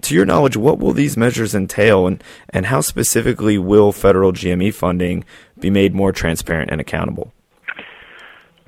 to 0.08 0.14
your 0.14 0.24
knowledge, 0.24 0.56
what 0.56 0.78
will 0.78 0.92
these 0.92 1.16
measures 1.16 1.54
entail, 1.54 2.06
and, 2.06 2.22
and 2.50 2.66
how 2.66 2.80
specifically 2.80 3.58
will 3.58 3.92
federal 3.92 4.32
GME 4.32 4.74
funding 4.74 5.24
be 5.58 5.70
made 5.70 5.94
more 5.94 6.12
transparent 6.12 6.70
and 6.70 6.80
accountable? 6.80 7.32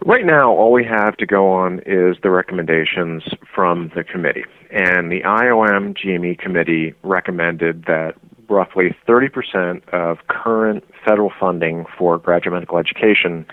Right 0.04 0.24
now, 0.24 0.52
all 0.52 0.72
we 0.72 0.84
have 0.84 1.16
to 1.16 1.26
go 1.26 1.50
on 1.50 1.80
is 1.80 2.16
the 2.22 2.30
recommendations 2.30 3.24
from 3.54 3.90
the 3.96 4.04
committee. 4.04 4.44
And 4.70 5.10
the 5.10 5.22
IOM 5.22 5.96
GME 5.96 6.38
committee 6.38 6.94
recommended 7.02 7.84
that 7.86 8.14
roughly 8.48 8.96
30% 9.06 9.86
of 9.88 10.18
current 10.28 10.84
federal 11.04 11.32
funding 11.38 11.84
for 11.98 12.18
graduate 12.18 12.54
medical 12.54 12.78
education 12.78 13.44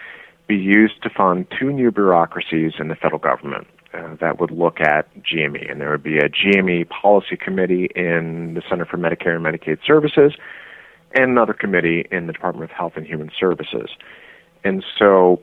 be 0.47 0.55
used 0.55 1.01
to 1.03 1.09
fund 1.09 1.47
two 1.59 1.71
new 1.71 1.91
bureaucracies 1.91 2.73
in 2.79 2.87
the 2.87 2.95
federal 2.95 3.19
government 3.19 3.67
uh, 3.95 4.15
that 4.19 4.39
would 4.39 4.51
look 4.51 4.79
at 4.81 5.07
GME. 5.23 5.69
And 5.69 5.79
there 5.79 5.91
would 5.91 6.03
be 6.03 6.17
a 6.17 6.29
GME 6.29 6.89
policy 6.89 7.37
committee 7.37 7.89
in 7.95 8.53
the 8.55 8.61
Center 8.69 8.85
for 8.85 8.97
Medicare 8.97 9.35
and 9.35 9.45
Medicaid 9.45 9.79
Services 9.85 10.33
and 11.13 11.31
another 11.31 11.53
committee 11.53 12.05
in 12.11 12.27
the 12.27 12.33
Department 12.33 12.69
of 12.69 12.75
Health 12.75 12.93
and 12.95 13.05
Human 13.05 13.31
Services. 13.39 13.89
And 14.63 14.83
so 14.99 15.41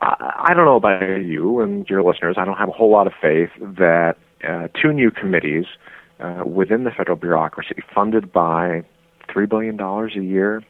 I, 0.00 0.46
I 0.48 0.54
don't 0.54 0.64
know 0.64 0.76
about 0.76 1.02
you 1.02 1.60
and 1.60 1.88
your 1.88 2.02
listeners, 2.02 2.36
I 2.38 2.44
don't 2.44 2.56
have 2.56 2.68
a 2.68 2.72
whole 2.72 2.90
lot 2.90 3.06
of 3.06 3.12
faith 3.20 3.50
that 3.60 4.16
uh, 4.46 4.68
two 4.80 4.92
new 4.92 5.10
committees 5.10 5.66
uh, 6.20 6.42
within 6.44 6.84
the 6.84 6.90
federal 6.90 7.16
bureaucracy, 7.16 7.76
funded 7.94 8.32
by 8.32 8.82
$3 9.28 9.48
billion 9.48 9.78
a 9.80 10.08
year 10.22 10.62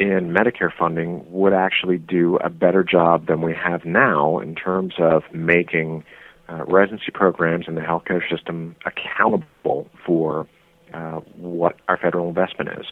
in 0.00 0.34
Medicare 0.34 0.72
funding, 0.76 1.24
would 1.30 1.52
actually 1.52 1.98
do 1.98 2.36
a 2.38 2.50
better 2.50 2.82
job 2.82 3.26
than 3.26 3.42
we 3.42 3.54
have 3.54 3.84
now 3.84 4.38
in 4.40 4.54
terms 4.54 4.94
of 4.98 5.22
making 5.32 6.02
uh, 6.48 6.64
residency 6.64 7.12
programs 7.12 7.66
in 7.68 7.76
the 7.76 7.80
healthcare 7.82 8.22
system 8.28 8.74
accountable 8.84 9.88
for 10.04 10.48
uh, 10.92 11.20
what 11.36 11.76
our 11.86 11.96
federal 11.96 12.28
investment 12.28 12.70
is 12.80 12.86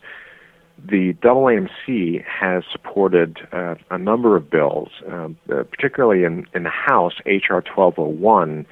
the 0.86 1.12
AAMC 1.14 2.24
has 2.24 2.62
supported 2.70 3.38
uh, 3.52 3.74
a 3.90 3.98
number 3.98 4.36
of 4.36 4.48
bills, 4.50 4.90
um, 5.08 5.36
uh, 5.50 5.64
particularly 5.64 6.24
in, 6.24 6.46
in 6.54 6.62
the 6.62 6.70
House, 6.70 7.14
H.R. 7.26 7.62
1201, 7.74 8.66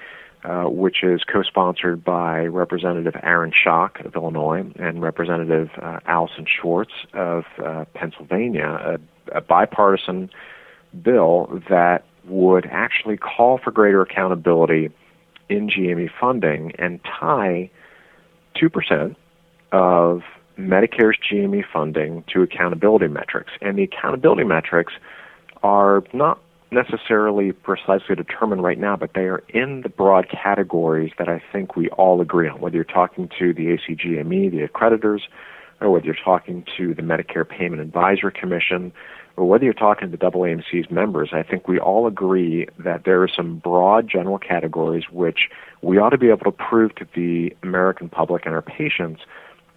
uh, 0.46 0.64
which 0.64 1.02
is 1.02 1.24
co 1.24 1.42
sponsored 1.42 2.04
by 2.04 2.44
Representative 2.44 3.14
Aaron 3.22 3.50
Schock 3.50 4.04
of 4.06 4.14
Illinois 4.14 4.64
and 4.78 5.02
Representative 5.02 5.70
uh, 5.82 5.98
Allyson 6.06 6.46
Schwartz 6.46 6.92
of 7.14 7.44
uh, 7.64 7.84
Pennsylvania, 7.94 8.98
a, 9.32 9.38
a 9.38 9.40
bipartisan 9.40 10.30
bill 11.02 11.60
that 11.68 12.04
would 12.26 12.64
actually 12.70 13.16
call 13.16 13.58
for 13.58 13.72
greater 13.72 14.02
accountability 14.02 14.90
in 15.48 15.68
GME 15.68 16.10
funding 16.20 16.72
and 16.78 17.00
tie 17.02 17.68
2% 18.54 19.16
of 19.72 20.22
Medicare's 20.56 21.18
GME 21.28 21.64
funding 21.72 22.22
to 22.32 22.42
accountability 22.42 23.08
metrics. 23.08 23.50
And 23.60 23.76
the 23.76 23.82
accountability 23.82 24.44
metrics 24.44 24.92
are 25.64 26.04
not 26.12 26.40
necessarily 26.70 27.52
precisely 27.52 28.14
determined 28.14 28.62
right 28.62 28.78
now, 28.78 28.96
but 28.96 29.14
they 29.14 29.22
are 29.22 29.42
in 29.48 29.82
the 29.82 29.88
broad 29.88 30.28
categories 30.28 31.12
that 31.18 31.28
I 31.28 31.42
think 31.52 31.76
we 31.76 31.88
all 31.90 32.20
agree 32.20 32.48
on, 32.48 32.60
whether 32.60 32.74
you're 32.74 32.84
talking 32.84 33.30
to 33.38 33.52
the 33.52 33.66
ACGME, 33.66 34.50
the 34.50 34.66
accreditors, 34.66 35.20
or 35.80 35.90
whether 35.90 36.06
you're 36.06 36.14
talking 36.14 36.64
to 36.76 36.94
the 36.94 37.02
Medicare 37.02 37.48
Payment 37.48 37.80
Advisory 37.80 38.32
Commission, 38.32 38.92
or 39.36 39.46
whether 39.46 39.64
you're 39.64 39.74
talking 39.74 40.10
to 40.10 40.16
the 40.16 40.30
AAMC's 40.30 40.90
members, 40.90 41.30
I 41.32 41.42
think 41.42 41.68
we 41.68 41.78
all 41.78 42.06
agree 42.06 42.66
that 42.78 43.04
there 43.04 43.22
are 43.22 43.28
some 43.28 43.58
broad 43.58 44.08
general 44.08 44.38
categories 44.38 45.04
which 45.10 45.50
we 45.82 45.98
ought 45.98 46.10
to 46.10 46.18
be 46.18 46.28
able 46.28 46.50
to 46.50 46.52
prove 46.52 46.94
to 46.96 47.06
the 47.14 47.54
American 47.62 48.08
public 48.08 48.46
and 48.46 48.54
our 48.54 48.62
patients 48.62 49.20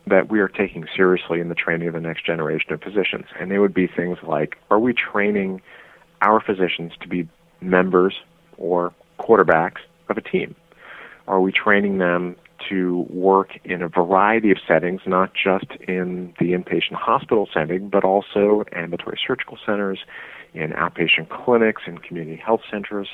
that 0.08 0.32
we 0.32 0.40
are 0.40 0.48
taking 0.48 0.86
seriously 0.96 1.40
in 1.40 1.50
the 1.50 1.56
training 1.56 1.88
of 1.88 1.94
the 1.94 2.00
next 2.00 2.26
generation 2.26 2.72
of 2.74 2.82
physicians. 2.82 3.26
And 3.40 3.52
they 3.52 3.60
would 3.60 3.74
be 3.74 3.86
things 3.86 4.18
like 4.24 4.58
are 4.72 4.80
we 4.80 4.94
training 4.94 5.62
our 6.22 6.42
physicians 6.42 6.94
to 7.02 7.08
be 7.08 7.28
members 7.62 8.16
or 8.58 8.94
quarterbacks 9.20 9.80
of 10.10 10.18
a 10.18 10.22
team? 10.22 10.56
Are 11.28 11.42
we 11.42 11.52
training 11.52 12.00
them 12.00 12.36
to 12.70 13.06
work 13.10 13.52
in 13.64 13.82
a 13.82 13.88
variety 13.88 14.52
of 14.52 14.58
settings, 14.68 15.02
not 15.06 15.32
just 15.34 15.72
in 15.88 16.34
the 16.40 16.52
inpatient 16.52 16.96
hospital 16.96 17.48
setting, 17.54 17.90
but 17.90 18.04
also 18.04 18.64
ambulatory 18.74 19.20
surgical 19.26 19.58
centers, 19.66 20.00
in 20.54 20.72
outpatient 20.72 21.30
clinics, 21.30 21.84
in 21.86 22.00
community 22.00 22.42
health 22.44 22.62
centers? 22.70 23.08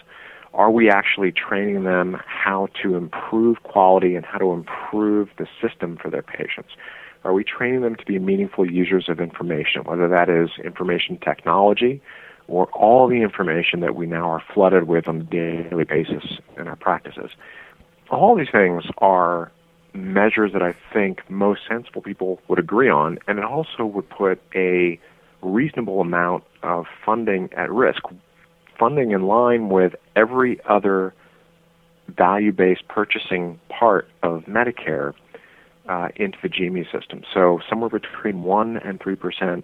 are 0.55 0.71
we 0.71 0.89
actually 0.89 1.31
training 1.31 1.83
them 1.83 2.17
how 2.25 2.67
to 2.81 2.95
improve 2.95 3.61
quality 3.63 4.15
and 4.15 4.25
how 4.25 4.37
to 4.37 4.51
improve 4.53 5.29
the 5.37 5.47
system 5.61 5.97
for 6.01 6.09
their 6.09 6.23
patients? 6.23 6.69
Are 7.23 7.33
we 7.33 7.43
training 7.43 7.81
them 7.81 7.95
to 7.95 8.05
be 8.05 8.19
meaningful 8.19 8.69
users 8.69 9.09
of 9.09 9.19
information, 9.19 9.83
whether 9.83 10.07
that 10.07 10.29
is 10.29 10.49
information 10.63 11.17
technology 11.17 12.01
or 12.47 12.67
all 12.67 13.07
the 13.07 13.21
information 13.21 13.79
that 13.81 13.95
we 13.95 14.05
now 14.05 14.29
are 14.29 14.43
flooded 14.53 14.87
with 14.87 15.07
on 15.07 15.21
a 15.21 15.23
daily 15.23 15.83
basis 15.83 16.39
in 16.57 16.67
our 16.67 16.75
practices? 16.75 17.31
All 18.09 18.35
these 18.35 18.51
things 18.51 18.83
are 18.99 19.51
measures 19.93 20.51
that 20.53 20.61
I 20.61 20.75
think 20.93 21.29
most 21.29 21.61
sensible 21.67 22.01
people 22.01 22.39
would 22.47 22.59
agree 22.59 22.89
on, 22.89 23.17
and 23.27 23.39
it 23.39 23.45
also 23.45 23.85
would 23.85 24.09
put 24.09 24.41
a 24.53 24.99
reasonable 25.41 26.01
amount 26.01 26.43
of 26.63 26.85
funding 27.05 27.49
at 27.53 27.71
risk 27.71 28.01
funding 28.77 29.11
in 29.11 29.23
line 29.23 29.69
with 29.69 29.95
every 30.15 30.59
other 30.65 31.13
value 32.09 32.51
based 32.51 32.87
purchasing 32.87 33.59
part 33.69 34.07
of 34.21 34.43
Medicare 34.43 35.13
uh, 35.87 36.09
into 36.15 36.37
the 36.41 36.49
GME 36.49 36.91
system. 36.91 37.23
So 37.33 37.59
somewhere 37.69 37.89
between 37.89 38.43
1 38.43 38.77
and 38.77 38.99
3% 38.99 39.63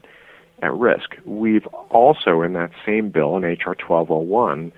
at 0.62 0.74
risk. 0.74 1.16
We've 1.26 1.66
also, 1.90 2.42
in 2.42 2.54
that 2.54 2.72
same 2.86 3.10
bill, 3.10 3.38
in 3.38 3.44
H.R. 3.44 3.76
1201, 3.76 4.72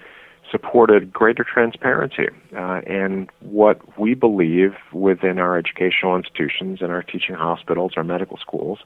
supported 0.50 1.12
greater 1.12 1.44
transparency. 1.44 2.28
Uh, 2.56 2.82
and 2.86 3.30
what 3.40 4.00
we 4.00 4.14
believe 4.14 4.74
within 4.92 5.40
our 5.40 5.58
educational 5.58 6.16
institutions 6.16 6.80
and 6.82 6.92
our 6.92 7.02
teaching 7.02 7.36
hospitals, 7.36 7.94
our 7.98 8.04
medical 8.04 8.38
schools, 8.38 8.80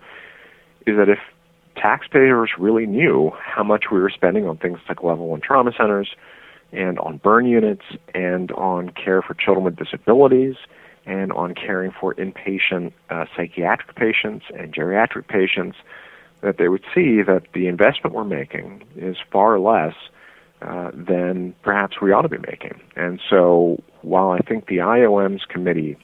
is 0.86 0.98
that 0.98 1.10
if 1.10 1.20
taxpayers 1.75 2.51
really 2.58 2.86
knew 2.86 3.32
how 3.39 3.63
much 3.63 3.86
we 3.92 4.00
were 4.00 4.10
spending 4.10 4.48
on 4.48 4.58
things 4.58 4.80
like 4.88 5.04
level 5.04 5.27
one 5.27 5.42
trauma 5.42 5.72
centers 5.77 6.10
and 6.72 7.00
on 7.00 7.18
burn 7.18 7.46
units 7.46 7.84
and 8.13 8.51
on 8.54 8.89
care 8.89 9.22
for 9.22 9.34
children 9.34 9.63
with 9.63 9.75
disabilities 9.75 10.56
and 11.06 11.32
on 11.32 11.54
caring 11.54 11.92
for 11.92 12.13
inpatient 12.16 12.92
uh, 13.10 13.25
psychiatric 13.36 13.96
patients 13.96 14.46
and 14.58 14.74
geriatric 14.74 15.27
patients, 15.27 15.77
that 16.41 16.58
they 16.58 16.67
would 16.67 16.84
see 16.94 17.22
that 17.24 17.44
the 17.53 17.67
investment 17.67 18.15
we're 18.15 18.24
making 18.24 18.84
is 18.96 19.17
far 19.32 19.60
less 19.60 19.96
uh, 20.62 20.91
than 20.94 21.53
perhaps 21.63 22.01
we 22.01 22.12
ought 22.12 22.24
to 22.24 22.29
be 22.29 22.38
making. 22.38 22.79
And 22.96 23.20
so 23.29 23.82
while 24.01 24.32
I 24.32 24.39
think 24.39 24.67
the 24.67 24.77
IOM's 24.77 25.46
committee 25.46 25.98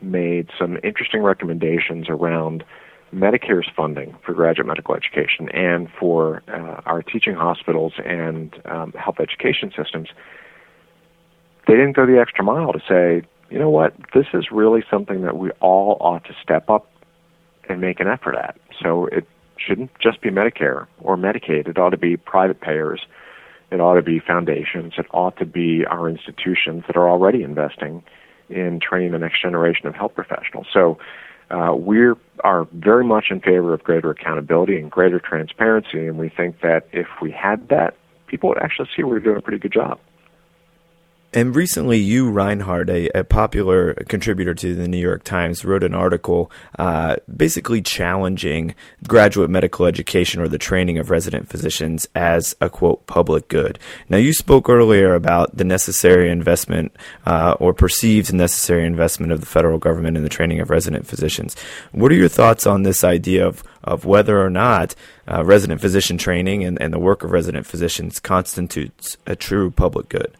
made 0.00 0.48
some 0.58 0.78
interesting 0.82 1.22
recommendations 1.22 2.08
around 2.08 2.64
Medicare's 3.12 3.68
funding 3.76 4.16
for 4.24 4.32
graduate 4.32 4.66
medical 4.66 4.94
education 4.94 5.50
and 5.50 5.88
for 5.98 6.42
uh, 6.48 6.80
our 6.86 7.02
teaching 7.02 7.34
hospitals 7.34 7.92
and 8.04 8.54
um, 8.64 8.92
health 8.92 9.16
education 9.20 9.70
systems, 9.76 10.08
they 11.66 11.74
didn't 11.74 11.92
go 11.92 12.06
the 12.06 12.18
extra 12.18 12.42
mile 12.42 12.72
to 12.72 12.80
say, 12.88 13.26
you 13.50 13.58
know 13.58 13.70
what, 13.70 13.94
this 14.14 14.26
is 14.32 14.46
really 14.50 14.82
something 14.90 15.22
that 15.22 15.36
we 15.36 15.50
all 15.60 15.98
ought 16.00 16.24
to 16.24 16.34
step 16.42 16.70
up 16.70 16.90
and 17.68 17.80
make 17.80 18.00
an 18.00 18.08
effort 18.08 18.34
at. 18.34 18.58
So 18.82 19.06
it 19.06 19.26
shouldn't 19.56 19.90
just 20.00 20.20
be 20.20 20.30
Medicare 20.30 20.86
or 21.00 21.16
Medicaid, 21.16 21.68
it 21.68 21.78
ought 21.78 21.90
to 21.90 21.96
be 21.96 22.16
private 22.16 22.60
payers. 22.60 23.00
It 23.70 23.80
ought 23.80 23.94
to 23.94 24.02
be 24.02 24.18
foundations. 24.20 24.94
It 24.98 25.06
ought 25.12 25.38
to 25.38 25.46
be 25.46 25.84
our 25.86 26.08
institutions 26.08 26.84
that 26.86 26.96
are 26.96 27.08
already 27.08 27.42
investing 27.42 28.02
in 28.50 28.80
training 28.80 29.12
the 29.12 29.18
next 29.18 29.40
generation 29.40 29.86
of 29.86 29.94
health 29.94 30.14
professionals. 30.14 30.66
So 30.72 30.98
uh, 31.50 31.74
we 31.74 31.98
are 32.44 32.66
very 32.72 33.04
much 33.04 33.26
in 33.30 33.40
favor 33.40 33.72
of 33.72 33.82
greater 33.82 34.10
accountability 34.10 34.78
and 34.78 34.90
greater 34.90 35.18
transparency, 35.18 36.06
and 36.06 36.18
we 36.18 36.28
think 36.28 36.60
that 36.60 36.86
if 36.92 37.06
we 37.20 37.30
had 37.30 37.68
that, 37.68 37.94
people 38.26 38.48
would 38.48 38.58
actually 38.58 38.88
see 38.94 39.02
we're 39.02 39.20
doing 39.20 39.36
a 39.36 39.42
pretty 39.42 39.58
good 39.58 39.72
job. 39.72 39.98
And 41.34 41.56
recently, 41.56 42.04
Uwe 42.06 42.30
Reinhardt, 42.30 42.90
a, 42.90 43.08
a, 43.18 43.24
popular 43.24 43.94
contributor 44.06 44.52
to 44.52 44.74
the 44.74 44.86
New 44.86 44.98
York 44.98 45.24
Times, 45.24 45.64
wrote 45.64 45.82
an 45.82 45.94
article 45.94 46.50
uh, 46.78 47.16
basically 47.34 47.80
challenging 47.80 48.74
graduate 49.08 49.48
medical 49.48 49.86
education 49.86 50.42
or 50.42 50.48
the 50.48 50.58
training 50.58 50.98
of 50.98 51.08
resident 51.08 51.48
physicians 51.48 52.06
as 52.14 52.54
a 52.60 52.68
quote 52.68 53.06
public 53.06 53.48
good. 53.48 53.78
Now, 54.10 54.18
you 54.18 54.34
spoke 54.34 54.68
earlier 54.68 55.14
about 55.14 55.56
the 55.56 55.64
necessary 55.64 56.30
investment 56.30 56.94
uh, 57.24 57.56
or 57.58 57.72
perceived 57.72 58.30
necessary 58.34 58.84
investment 58.84 59.32
of 59.32 59.40
the 59.40 59.46
federal 59.46 59.78
government 59.78 60.18
in 60.18 60.24
the 60.24 60.28
training 60.28 60.60
of 60.60 60.68
resident 60.68 61.06
physicians. 61.06 61.56
What 61.92 62.12
are 62.12 62.16
your 62.16 62.28
thoughts 62.28 62.66
on 62.66 62.82
this 62.82 63.04
idea 63.04 63.46
of, 63.46 63.64
of 63.82 64.04
whether 64.04 64.44
or 64.44 64.50
not 64.50 64.94
uh, 65.26 65.42
resident 65.46 65.80
physician 65.80 66.18
training 66.18 66.62
and, 66.62 66.80
and 66.82 66.92
the 66.92 66.98
work 66.98 67.24
of 67.24 67.30
resident 67.30 67.64
physicians 67.64 68.20
constitutes 68.20 69.16
a 69.26 69.34
true 69.34 69.70
public 69.70 70.10
good? 70.10 70.36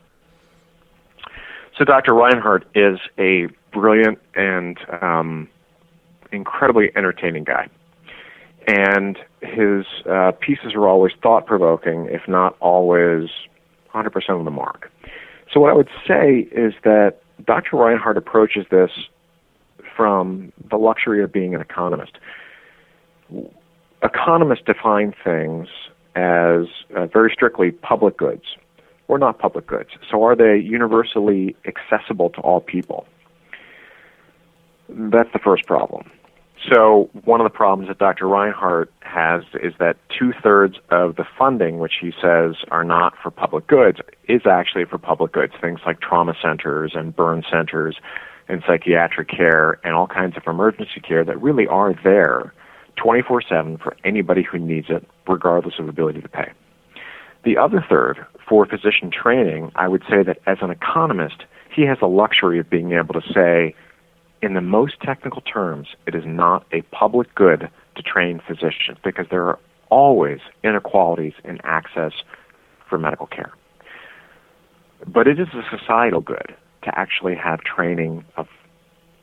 So 1.82 1.86
Dr. 1.86 2.14
Reinhardt 2.14 2.64
is 2.76 3.00
a 3.18 3.48
brilliant 3.72 4.20
and 4.36 4.78
um, 5.02 5.48
incredibly 6.30 6.92
entertaining 6.94 7.42
guy. 7.42 7.68
And 8.68 9.18
his 9.40 9.84
uh, 10.08 10.30
pieces 10.38 10.74
are 10.76 10.86
always 10.86 11.12
thought 11.20 11.44
provoking, 11.44 12.06
if 12.08 12.28
not 12.28 12.56
always 12.60 13.30
100% 13.92 14.38
of 14.38 14.44
the 14.44 14.50
mark. 14.52 14.92
So 15.52 15.58
what 15.58 15.70
I 15.70 15.72
would 15.72 15.88
say 16.06 16.46
is 16.52 16.72
that 16.84 17.16
Dr. 17.44 17.78
Reinhardt 17.78 18.16
approaches 18.16 18.64
this 18.70 18.92
from 19.96 20.52
the 20.70 20.76
luxury 20.76 21.20
of 21.24 21.32
being 21.32 21.52
an 21.52 21.60
economist. 21.60 22.12
Economists 24.04 24.62
define 24.64 25.12
things 25.24 25.66
as 26.14 26.66
uh, 26.96 27.06
very 27.06 27.32
strictly 27.34 27.72
public 27.72 28.16
goods 28.16 28.44
or 29.08 29.18
not 29.18 29.38
public 29.38 29.66
goods. 29.66 29.90
So 30.10 30.24
are 30.24 30.36
they 30.36 30.56
universally 30.56 31.56
accessible 31.66 32.30
to 32.30 32.40
all 32.40 32.60
people? 32.60 33.06
That's 34.88 35.32
the 35.32 35.38
first 35.38 35.66
problem. 35.66 36.10
So 36.70 37.10
one 37.24 37.40
of 37.40 37.44
the 37.44 37.50
problems 37.50 37.88
that 37.88 37.98
Dr. 37.98 38.28
Reinhardt 38.28 38.92
has 39.00 39.42
is 39.62 39.74
that 39.80 39.96
two 40.16 40.32
thirds 40.42 40.76
of 40.90 41.16
the 41.16 41.24
funding, 41.36 41.78
which 41.78 41.94
he 42.00 42.12
says 42.22 42.54
are 42.70 42.84
not 42.84 43.14
for 43.20 43.30
public 43.30 43.66
goods, 43.66 43.98
is 44.28 44.42
actually 44.46 44.84
for 44.84 44.98
public 44.98 45.32
goods. 45.32 45.54
Things 45.60 45.80
like 45.84 46.00
trauma 46.00 46.34
centers 46.40 46.92
and 46.94 47.14
burn 47.14 47.42
centers 47.50 47.96
and 48.48 48.62
psychiatric 48.66 49.28
care 49.28 49.80
and 49.84 49.94
all 49.94 50.06
kinds 50.06 50.36
of 50.36 50.44
emergency 50.46 51.00
care 51.00 51.24
that 51.24 51.40
really 51.42 51.66
are 51.66 51.94
there 52.04 52.52
24 52.96 53.42
7 53.48 53.78
for 53.78 53.96
anybody 54.04 54.42
who 54.42 54.58
needs 54.58 54.86
it, 54.88 55.06
regardless 55.26 55.74
of 55.78 55.88
ability 55.88 56.20
to 56.20 56.28
pay. 56.28 56.52
The 57.44 57.56
other 57.56 57.84
third, 57.88 58.24
for 58.48 58.66
physician 58.66 59.10
training, 59.10 59.72
I 59.74 59.88
would 59.88 60.02
say 60.08 60.22
that 60.22 60.38
as 60.46 60.58
an 60.60 60.70
economist, 60.70 61.44
he 61.74 61.82
has 61.82 61.98
the 62.00 62.06
luxury 62.06 62.58
of 62.58 62.70
being 62.70 62.92
able 62.92 63.14
to 63.14 63.32
say, 63.32 63.74
in 64.42 64.54
the 64.54 64.60
most 64.60 65.00
technical 65.00 65.40
terms, 65.40 65.88
it 66.06 66.14
is 66.14 66.24
not 66.26 66.64
a 66.72 66.82
public 66.82 67.34
good 67.34 67.68
to 67.96 68.02
train 68.02 68.40
physicians 68.46 68.98
because 69.02 69.26
there 69.30 69.46
are 69.46 69.58
always 69.90 70.40
inequalities 70.62 71.34
in 71.44 71.58
access 71.64 72.12
for 72.88 72.98
medical 72.98 73.26
care. 73.26 73.52
But 75.06 75.26
it 75.26 75.40
is 75.40 75.48
a 75.48 75.62
societal 75.76 76.20
good 76.20 76.54
to 76.82 76.98
actually 76.98 77.34
have 77.34 77.60
training 77.60 78.24
of 78.36 78.46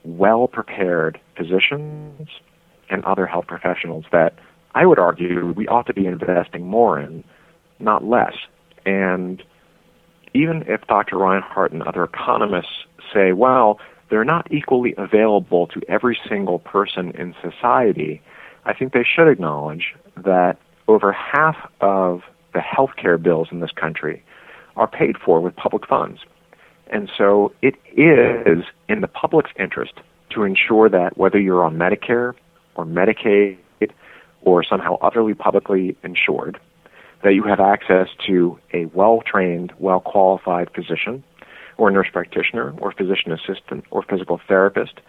well 0.03 0.47
prepared 0.47 1.19
physicians 1.37 2.29
and 2.89 3.03
other 3.05 3.25
health 3.25 3.47
professionals 3.47 4.05
that 4.11 4.33
I 4.75 4.85
would 4.85 4.99
argue 4.99 5.53
we 5.55 5.67
ought 5.67 5.87
to 5.87 5.93
be 5.93 6.05
investing 6.05 6.65
more 6.65 6.99
in, 6.99 7.23
not 7.79 8.03
less. 8.03 8.33
And 8.85 9.43
even 10.33 10.63
if 10.67 10.85
Dr. 10.87 11.17
Reinhardt 11.17 11.71
and 11.71 11.83
other 11.83 12.03
economists 12.03 12.85
say, 13.13 13.33
well, 13.33 13.79
they're 14.09 14.25
not 14.25 14.51
equally 14.51 14.93
available 14.97 15.67
to 15.67 15.81
every 15.87 16.17
single 16.27 16.59
person 16.59 17.11
in 17.11 17.35
society, 17.41 18.21
I 18.65 18.73
think 18.73 18.93
they 18.93 19.03
should 19.03 19.27
acknowledge 19.27 19.95
that 20.17 20.57
over 20.87 21.11
half 21.11 21.55
of 21.81 22.21
the 22.53 22.59
healthcare 22.59 23.21
bills 23.21 23.49
in 23.51 23.59
this 23.59 23.71
country 23.71 24.23
are 24.75 24.87
paid 24.87 25.17
for 25.17 25.39
with 25.39 25.55
public 25.55 25.87
funds. 25.87 26.21
And 26.87 27.09
so 27.15 27.53
it 27.61 27.75
is 27.95 28.63
in 28.87 29.01
the 29.01 29.07
public's 29.07 29.51
interest 29.59 29.93
to 30.31 30.43
ensure 30.43 30.89
that 30.89 31.17
whether 31.17 31.39
you're 31.39 31.63
on 31.63 31.77
Medicare 31.77 32.33
or 32.75 32.85
Medicaid 32.85 33.57
or 34.41 34.63
somehow 34.63 34.97
utterly 35.01 35.33
publicly 35.33 35.95
insured, 36.03 36.59
that 37.23 37.33
you 37.33 37.43
have 37.43 37.59
access 37.59 38.07
to 38.27 38.57
a 38.73 38.85
well 38.85 39.21
trained, 39.25 39.73
well 39.79 39.99
qualified 39.99 40.69
physician 40.73 41.23
or 41.77 41.91
nurse 41.91 42.07
practitioner 42.11 42.73
or 42.79 42.91
physician 42.91 43.31
assistant 43.31 43.85
or 43.91 44.03
physical 44.03 44.39
therapist, 44.47 44.99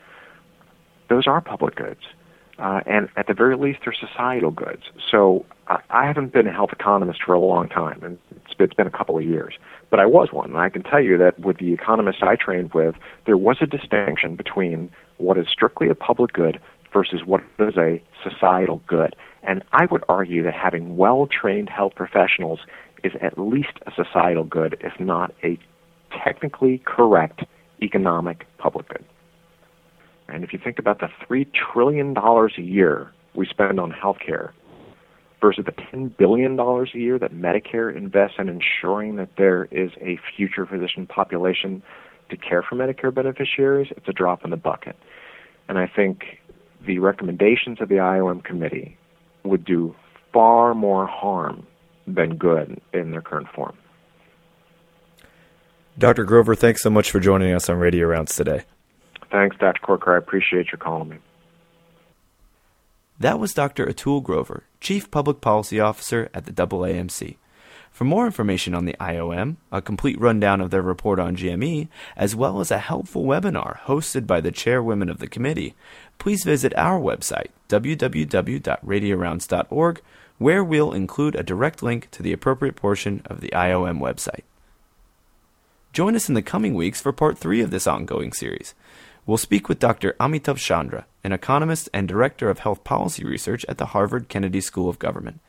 those 1.08 1.26
are 1.26 1.40
public 1.40 1.74
goods. 1.76 2.00
Uh, 2.58 2.80
and 2.86 3.08
at 3.16 3.26
the 3.26 3.32
very 3.32 3.56
least, 3.56 3.80
they're 3.84 3.94
societal 3.94 4.50
goods. 4.50 4.82
So 5.10 5.46
I, 5.68 5.78
I 5.88 6.06
haven't 6.06 6.32
been 6.32 6.46
a 6.46 6.52
health 6.52 6.70
economist 6.72 7.20
for 7.24 7.32
a 7.32 7.40
long 7.40 7.68
time, 7.68 8.02
and 8.02 8.18
it's, 8.30 8.54
it's 8.58 8.74
been 8.74 8.86
a 8.86 8.90
couple 8.90 9.16
of 9.16 9.24
years. 9.24 9.54
But 9.88 9.98
I 9.98 10.06
was 10.06 10.28
one, 10.30 10.50
and 10.50 10.58
I 10.58 10.68
can 10.68 10.82
tell 10.82 11.00
you 11.00 11.16
that 11.18 11.38
with 11.40 11.56
the 11.56 11.72
economists 11.72 12.18
I 12.22 12.36
trained 12.36 12.74
with, 12.74 12.94
there 13.24 13.38
was 13.38 13.56
a 13.62 13.66
distinction 13.66 14.36
between 14.36 14.90
what 15.16 15.38
is 15.38 15.46
strictly 15.50 15.88
a 15.88 15.94
public 15.94 16.32
good 16.34 16.60
versus 16.92 17.20
what 17.24 17.42
is 17.58 17.76
a 17.76 18.02
societal 18.22 18.82
good. 18.86 19.14
And 19.42 19.62
I 19.72 19.86
would 19.90 20.04
argue 20.08 20.42
that 20.44 20.54
having 20.54 20.96
well 20.96 21.26
trained 21.26 21.68
health 21.68 21.94
professionals 21.94 22.60
is 23.02 23.12
at 23.22 23.38
least 23.38 23.78
a 23.86 23.92
societal 23.94 24.44
good, 24.44 24.76
if 24.80 24.98
not 25.00 25.32
a 25.42 25.58
technically 26.24 26.82
correct 26.84 27.44
economic 27.82 28.46
public 28.58 28.88
good. 28.88 29.04
And 30.28 30.44
if 30.44 30.52
you 30.52 30.58
think 30.62 30.78
about 30.78 31.00
the 31.00 31.08
$3 31.28 31.46
trillion 31.52 32.16
a 32.16 32.60
year 32.60 33.12
we 33.34 33.46
spend 33.46 33.78
on 33.78 33.92
healthcare 33.92 34.50
versus 35.40 35.64
the 35.64 35.72
$10 35.72 36.16
billion 36.16 36.58
a 36.58 36.84
year 36.92 37.18
that 37.18 37.32
Medicare 37.32 37.94
invests 37.94 38.36
in 38.38 38.48
ensuring 38.48 39.16
that 39.16 39.30
there 39.38 39.66
is 39.70 39.90
a 40.00 40.18
future 40.36 40.66
physician 40.66 41.06
population 41.06 41.82
to 42.28 42.36
care 42.36 42.62
for 42.62 42.76
Medicare 42.76 43.12
beneficiaries, 43.12 43.88
it's 43.96 44.08
a 44.08 44.12
drop 44.12 44.44
in 44.44 44.50
the 44.50 44.56
bucket. 44.56 44.96
And 45.68 45.78
I 45.78 45.86
think 45.86 46.39
the 46.86 46.98
recommendations 46.98 47.80
of 47.80 47.88
the 47.88 47.96
IOM 47.96 48.42
committee 48.44 48.96
would 49.44 49.64
do 49.64 49.94
far 50.32 50.74
more 50.74 51.06
harm 51.06 51.66
than 52.06 52.36
good 52.36 52.80
in 52.92 53.10
their 53.10 53.22
current 53.22 53.48
form. 53.54 53.76
Dr. 55.98 56.24
Grover, 56.24 56.54
thanks 56.54 56.82
so 56.82 56.90
much 56.90 57.10
for 57.10 57.20
joining 57.20 57.52
us 57.52 57.68
on 57.68 57.76
Radio 57.76 58.06
Rounds 58.06 58.34
today. 58.34 58.62
Thanks, 59.30 59.56
Dr. 59.58 59.80
Corker. 59.80 60.14
I 60.14 60.18
appreciate 60.18 60.66
your 60.72 60.78
calling 60.78 61.10
me. 61.10 61.16
That 63.18 63.38
was 63.38 63.52
Dr. 63.52 63.86
Atul 63.86 64.22
Grover, 64.22 64.64
Chief 64.80 65.10
Public 65.10 65.42
Policy 65.42 65.78
Officer 65.78 66.30
at 66.32 66.46
the 66.46 66.52
AAMC. 66.52 67.36
For 67.90 68.04
more 68.04 68.24
information 68.24 68.74
on 68.74 68.86
the 68.86 68.96
IOM, 68.98 69.56
a 69.70 69.82
complete 69.82 70.18
rundown 70.18 70.60
of 70.60 70.70
their 70.70 70.80
report 70.80 71.18
on 71.18 71.36
GME, 71.36 71.88
as 72.16 72.34
well 72.34 72.60
as 72.60 72.70
a 72.70 72.78
helpful 72.78 73.24
webinar 73.24 73.80
hosted 73.80 74.26
by 74.26 74.40
the 74.40 74.52
chairwomen 74.52 75.10
of 75.10 75.18
the 75.18 75.26
committee, 75.26 75.74
please 76.20 76.44
visit 76.44 76.72
our 76.76 77.00
website, 77.00 77.48
www.radiorounds.org, 77.68 80.02
where 80.38 80.62
we'll 80.62 80.92
include 80.92 81.34
a 81.34 81.42
direct 81.42 81.82
link 81.82 82.08
to 82.12 82.22
the 82.22 82.32
appropriate 82.32 82.76
portion 82.76 83.22
of 83.26 83.40
the 83.40 83.48
IOM 83.48 83.98
website. 83.98 84.44
Join 85.92 86.14
us 86.14 86.28
in 86.28 86.36
the 86.36 86.42
coming 86.42 86.74
weeks 86.74 87.00
for 87.00 87.12
part 87.12 87.36
three 87.36 87.60
of 87.60 87.72
this 87.72 87.88
ongoing 87.88 88.32
series. 88.32 88.76
We'll 89.26 89.38
speak 89.38 89.68
with 89.68 89.80
Dr. 89.80 90.14
Amitabh 90.20 90.58
Chandra, 90.58 91.06
an 91.24 91.32
economist 91.32 91.88
and 91.92 92.06
director 92.06 92.48
of 92.48 92.60
health 92.60 92.84
policy 92.84 93.24
research 93.24 93.66
at 93.68 93.78
the 93.78 93.86
Harvard 93.86 94.28
Kennedy 94.28 94.60
School 94.60 94.88
of 94.88 95.00
Government. 95.00 95.40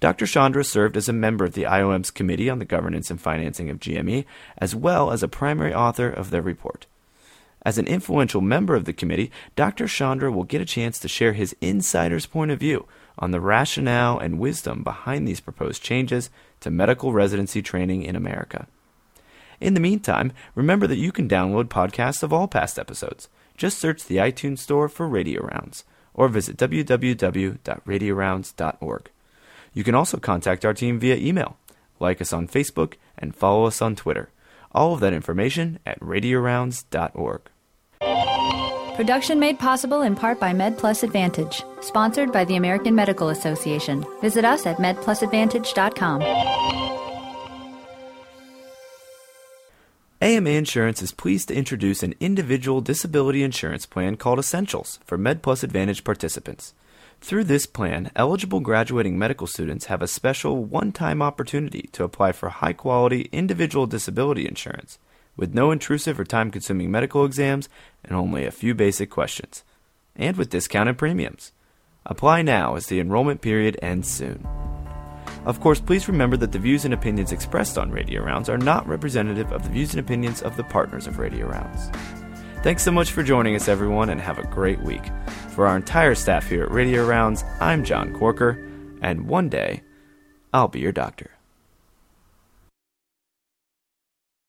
Dr. 0.00 0.26
Chandra 0.26 0.64
served 0.64 0.96
as 0.96 1.08
a 1.08 1.12
member 1.12 1.44
of 1.44 1.52
the 1.52 1.64
IOM's 1.64 2.10
Committee 2.10 2.50
on 2.50 2.60
the 2.60 2.64
Governance 2.64 3.10
and 3.10 3.20
Financing 3.20 3.68
of 3.70 3.78
GME, 3.78 4.24
as 4.58 4.74
well 4.74 5.10
as 5.10 5.22
a 5.22 5.28
primary 5.28 5.74
author 5.74 6.08
of 6.08 6.30
their 6.30 6.42
report. 6.42 6.86
As 7.64 7.78
an 7.78 7.86
influential 7.86 8.42
member 8.42 8.74
of 8.74 8.84
the 8.84 8.92
committee, 8.92 9.30
Dr. 9.56 9.88
Chandra 9.88 10.30
will 10.30 10.44
get 10.44 10.60
a 10.60 10.66
chance 10.66 10.98
to 10.98 11.08
share 11.08 11.32
his 11.32 11.56
insider's 11.60 12.26
point 12.26 12.50
of 12.50 12.60
view 12.60 12.86
on 13.18 13.30
the 13.30 13.40
rationale 13.40 14.18
and 14.18 14.38
wisdom 14.38 14.82
behind 14.82 15.26
these 15.26 15.40
proposed 15.40 15.82
changes 15.82 16.28
to 16.60 16.70
medical 16.70 17.12
residency 17.12 17.62
training 17.62 18.02
in 18.02 18.14
America. 18.16 18.66
In 19.60 19.74
the 19.74 19.80
meantime, 19.80 20.32
remember 20.54 20.86
that 20.86 20.98
you 20.98 21.12
can 21.12 21.28
download 21.28 21.68
podcasts 21.68 22.22
of 22.22 22.32
all 22.32 22.48
past 22.48 22.78
episodes. 22.78 23.28
Just 23.56 23.78
search 23.78 24.04
the 24.04 24.16
iTunes 24.16 24.58
Store 24.58 24.88
for 24.88 25.08
Radio 25.08 25.42
Rounds 25.42 25.84
or 26.12 26.28
visit 26.28 26.56
www.radiorounds.org. 26.56 29.10
You 29.72 29.84
can 29.84 29.94
also 29.94 30.18
contact 30.18 30.64
our 30.64 30.74
team 30.74 31.00
via 31.00 31.16
email, 31.16 31.56
like 31.98 32.20
us 32.20 32.32
on 32.32 32.46
Facebook, 32.46 32.94
and 33.16 33.34
follow 33.34 33.66
us 33.66 33.80
on 33.80 33.96
Twitter. 33.96 34.28
All 34.72 34.94
of 34.94 35.00
that 35.00 35.12
information 35.12 35.78
at 35.86 36.00
radiorounds.org. 36.00 37.50
Production 38.94 39.40
made 39.40 39.58
possible 39.58 40.02
in 40.02 40.14
part 40.14 40.38
by 40.38 40.52
MedPlus 40.52 41.02
Advantage, 41.02 41.64
sponsored 41.80 42.30
by 42.30 42.44
the 42.44 42.54
American 42.54 42.94
Medical 42.94 43.30
Association. 43.30 44.06
Visit 44.20 44.44
us 44.44 44.66
at 44.66 44.76
medplusadvantage.com. 44.76 46.22
AMA 50.22 50.50
Insurance 50.50 51.02
is 51.02 51.10
pleased 51.10 51.48
to 51.48 51.56
introduce 51.56 52.04
an 52.04 52.14
individual 52.20 52.80
disability 52.80 53.42
insurance 53.42 53.84
plan 53.84 54.16
called 54.16 54.38
Essentials 54.38 55.00
for 55.04 55.18
MedPlus 55.18 55.64
Advantage 55.64 56.04
participants. 56.04 56.72
Through 57.20 57.44
this 57.44 57.66
plan, 57.66 58.12
eligible 58.14 58.60
graduating 58.60 59.18
medical 59.18 59.48
students 59.48 59.86
have 59.86 60.02
a 60.02 60.06
special 60.06 60.64
one 60.64 60.92
time 60.92 61.20
opportunity 61.20 61.88
to 61.90 62.04
apply 62.04 62.30
for 62.30 62.48
high 62.48 62.74
quality 62.74 63.28
individual 63.32 63.88
disability 63.88 64.46
insurance 64.46 65.00
with 65.36 65.54
no 65.54 65.70
intrusive 65.70 66.18
or 66.18 66.24
time 66.24 66.50
consuming 66.50 66.90
medical 66.90 67.24
exams 67.24 67.68
and 68.04 68.16
only 68.16 68.44
a 68.44 68.50
few 68.50 68.74
basic 68.74 69.10
questions, 69.10 69.64
and 70.16 70.36
with 70.36 70.50
discounted 70.50 70.98
premiums. 70.98 71.52
Apply 72.06 72.42
now 72.42 72.76
as 72.76 72.86
the 72.86 73.00
enrollment 73.00 73.40
period 73.40 73.78
ends 73.80 74.10
soon. 74.10 74.46
Of 75.44 75.60
course, 75.60 75.80
please 75.80 76.08
remember 76.08 76.36
that 76.38 76.52
the 76.52 76.58
views 76.58 76.84
and 76.84 76.94
opinions 76.94 77.32
expressed 77.32 77.76
on 77.76 77.90
Radio 77.90 78.22
Rounds 78.22 78.48
are 78.48 78.58
not 78.58 78.86
representative 78.86 79.52
of 79.52 79.62
the 79.62 79.70
views 79.70 79.92
and 79.92 80.00
opinions 80.00 80.42
of 80.42 80.56
the 80.56 80.64
partners 80.64 81.06
of 81.06 81.18
Radio 81.18 81.46
Rounds. 81.46 81.90
Thanks 82.62 82.82
so 82.82 82.90
much 82.90 83.12
for 83.12 83.22
joining 83.22 83.54
us, 83.54 83.68
everyone, 83.68 84.08
and 84.08 84.20
have 84.20 84.38
a 84.38 84.46
great 84.46 84.80
week. 84.80 85.02
For 85.50 85.66
our 85.66 85.76
entire 85.76 86.14
staff 86.14 86.48
here 86.48 86.62
at 86.64 86.70
Radio 86.70 87.06
Rounds, 87.06 87.44
I'm 87.60 87.84
John 87.84 88.14
Corker, 88.14 88.58
and 89.02 89.28
one 89.28 89.50
day, 89.50 89.82
I'll 90.54 90.68
be 90.68 90.80
your 90.80 90.92
doctor. 90.92 91.33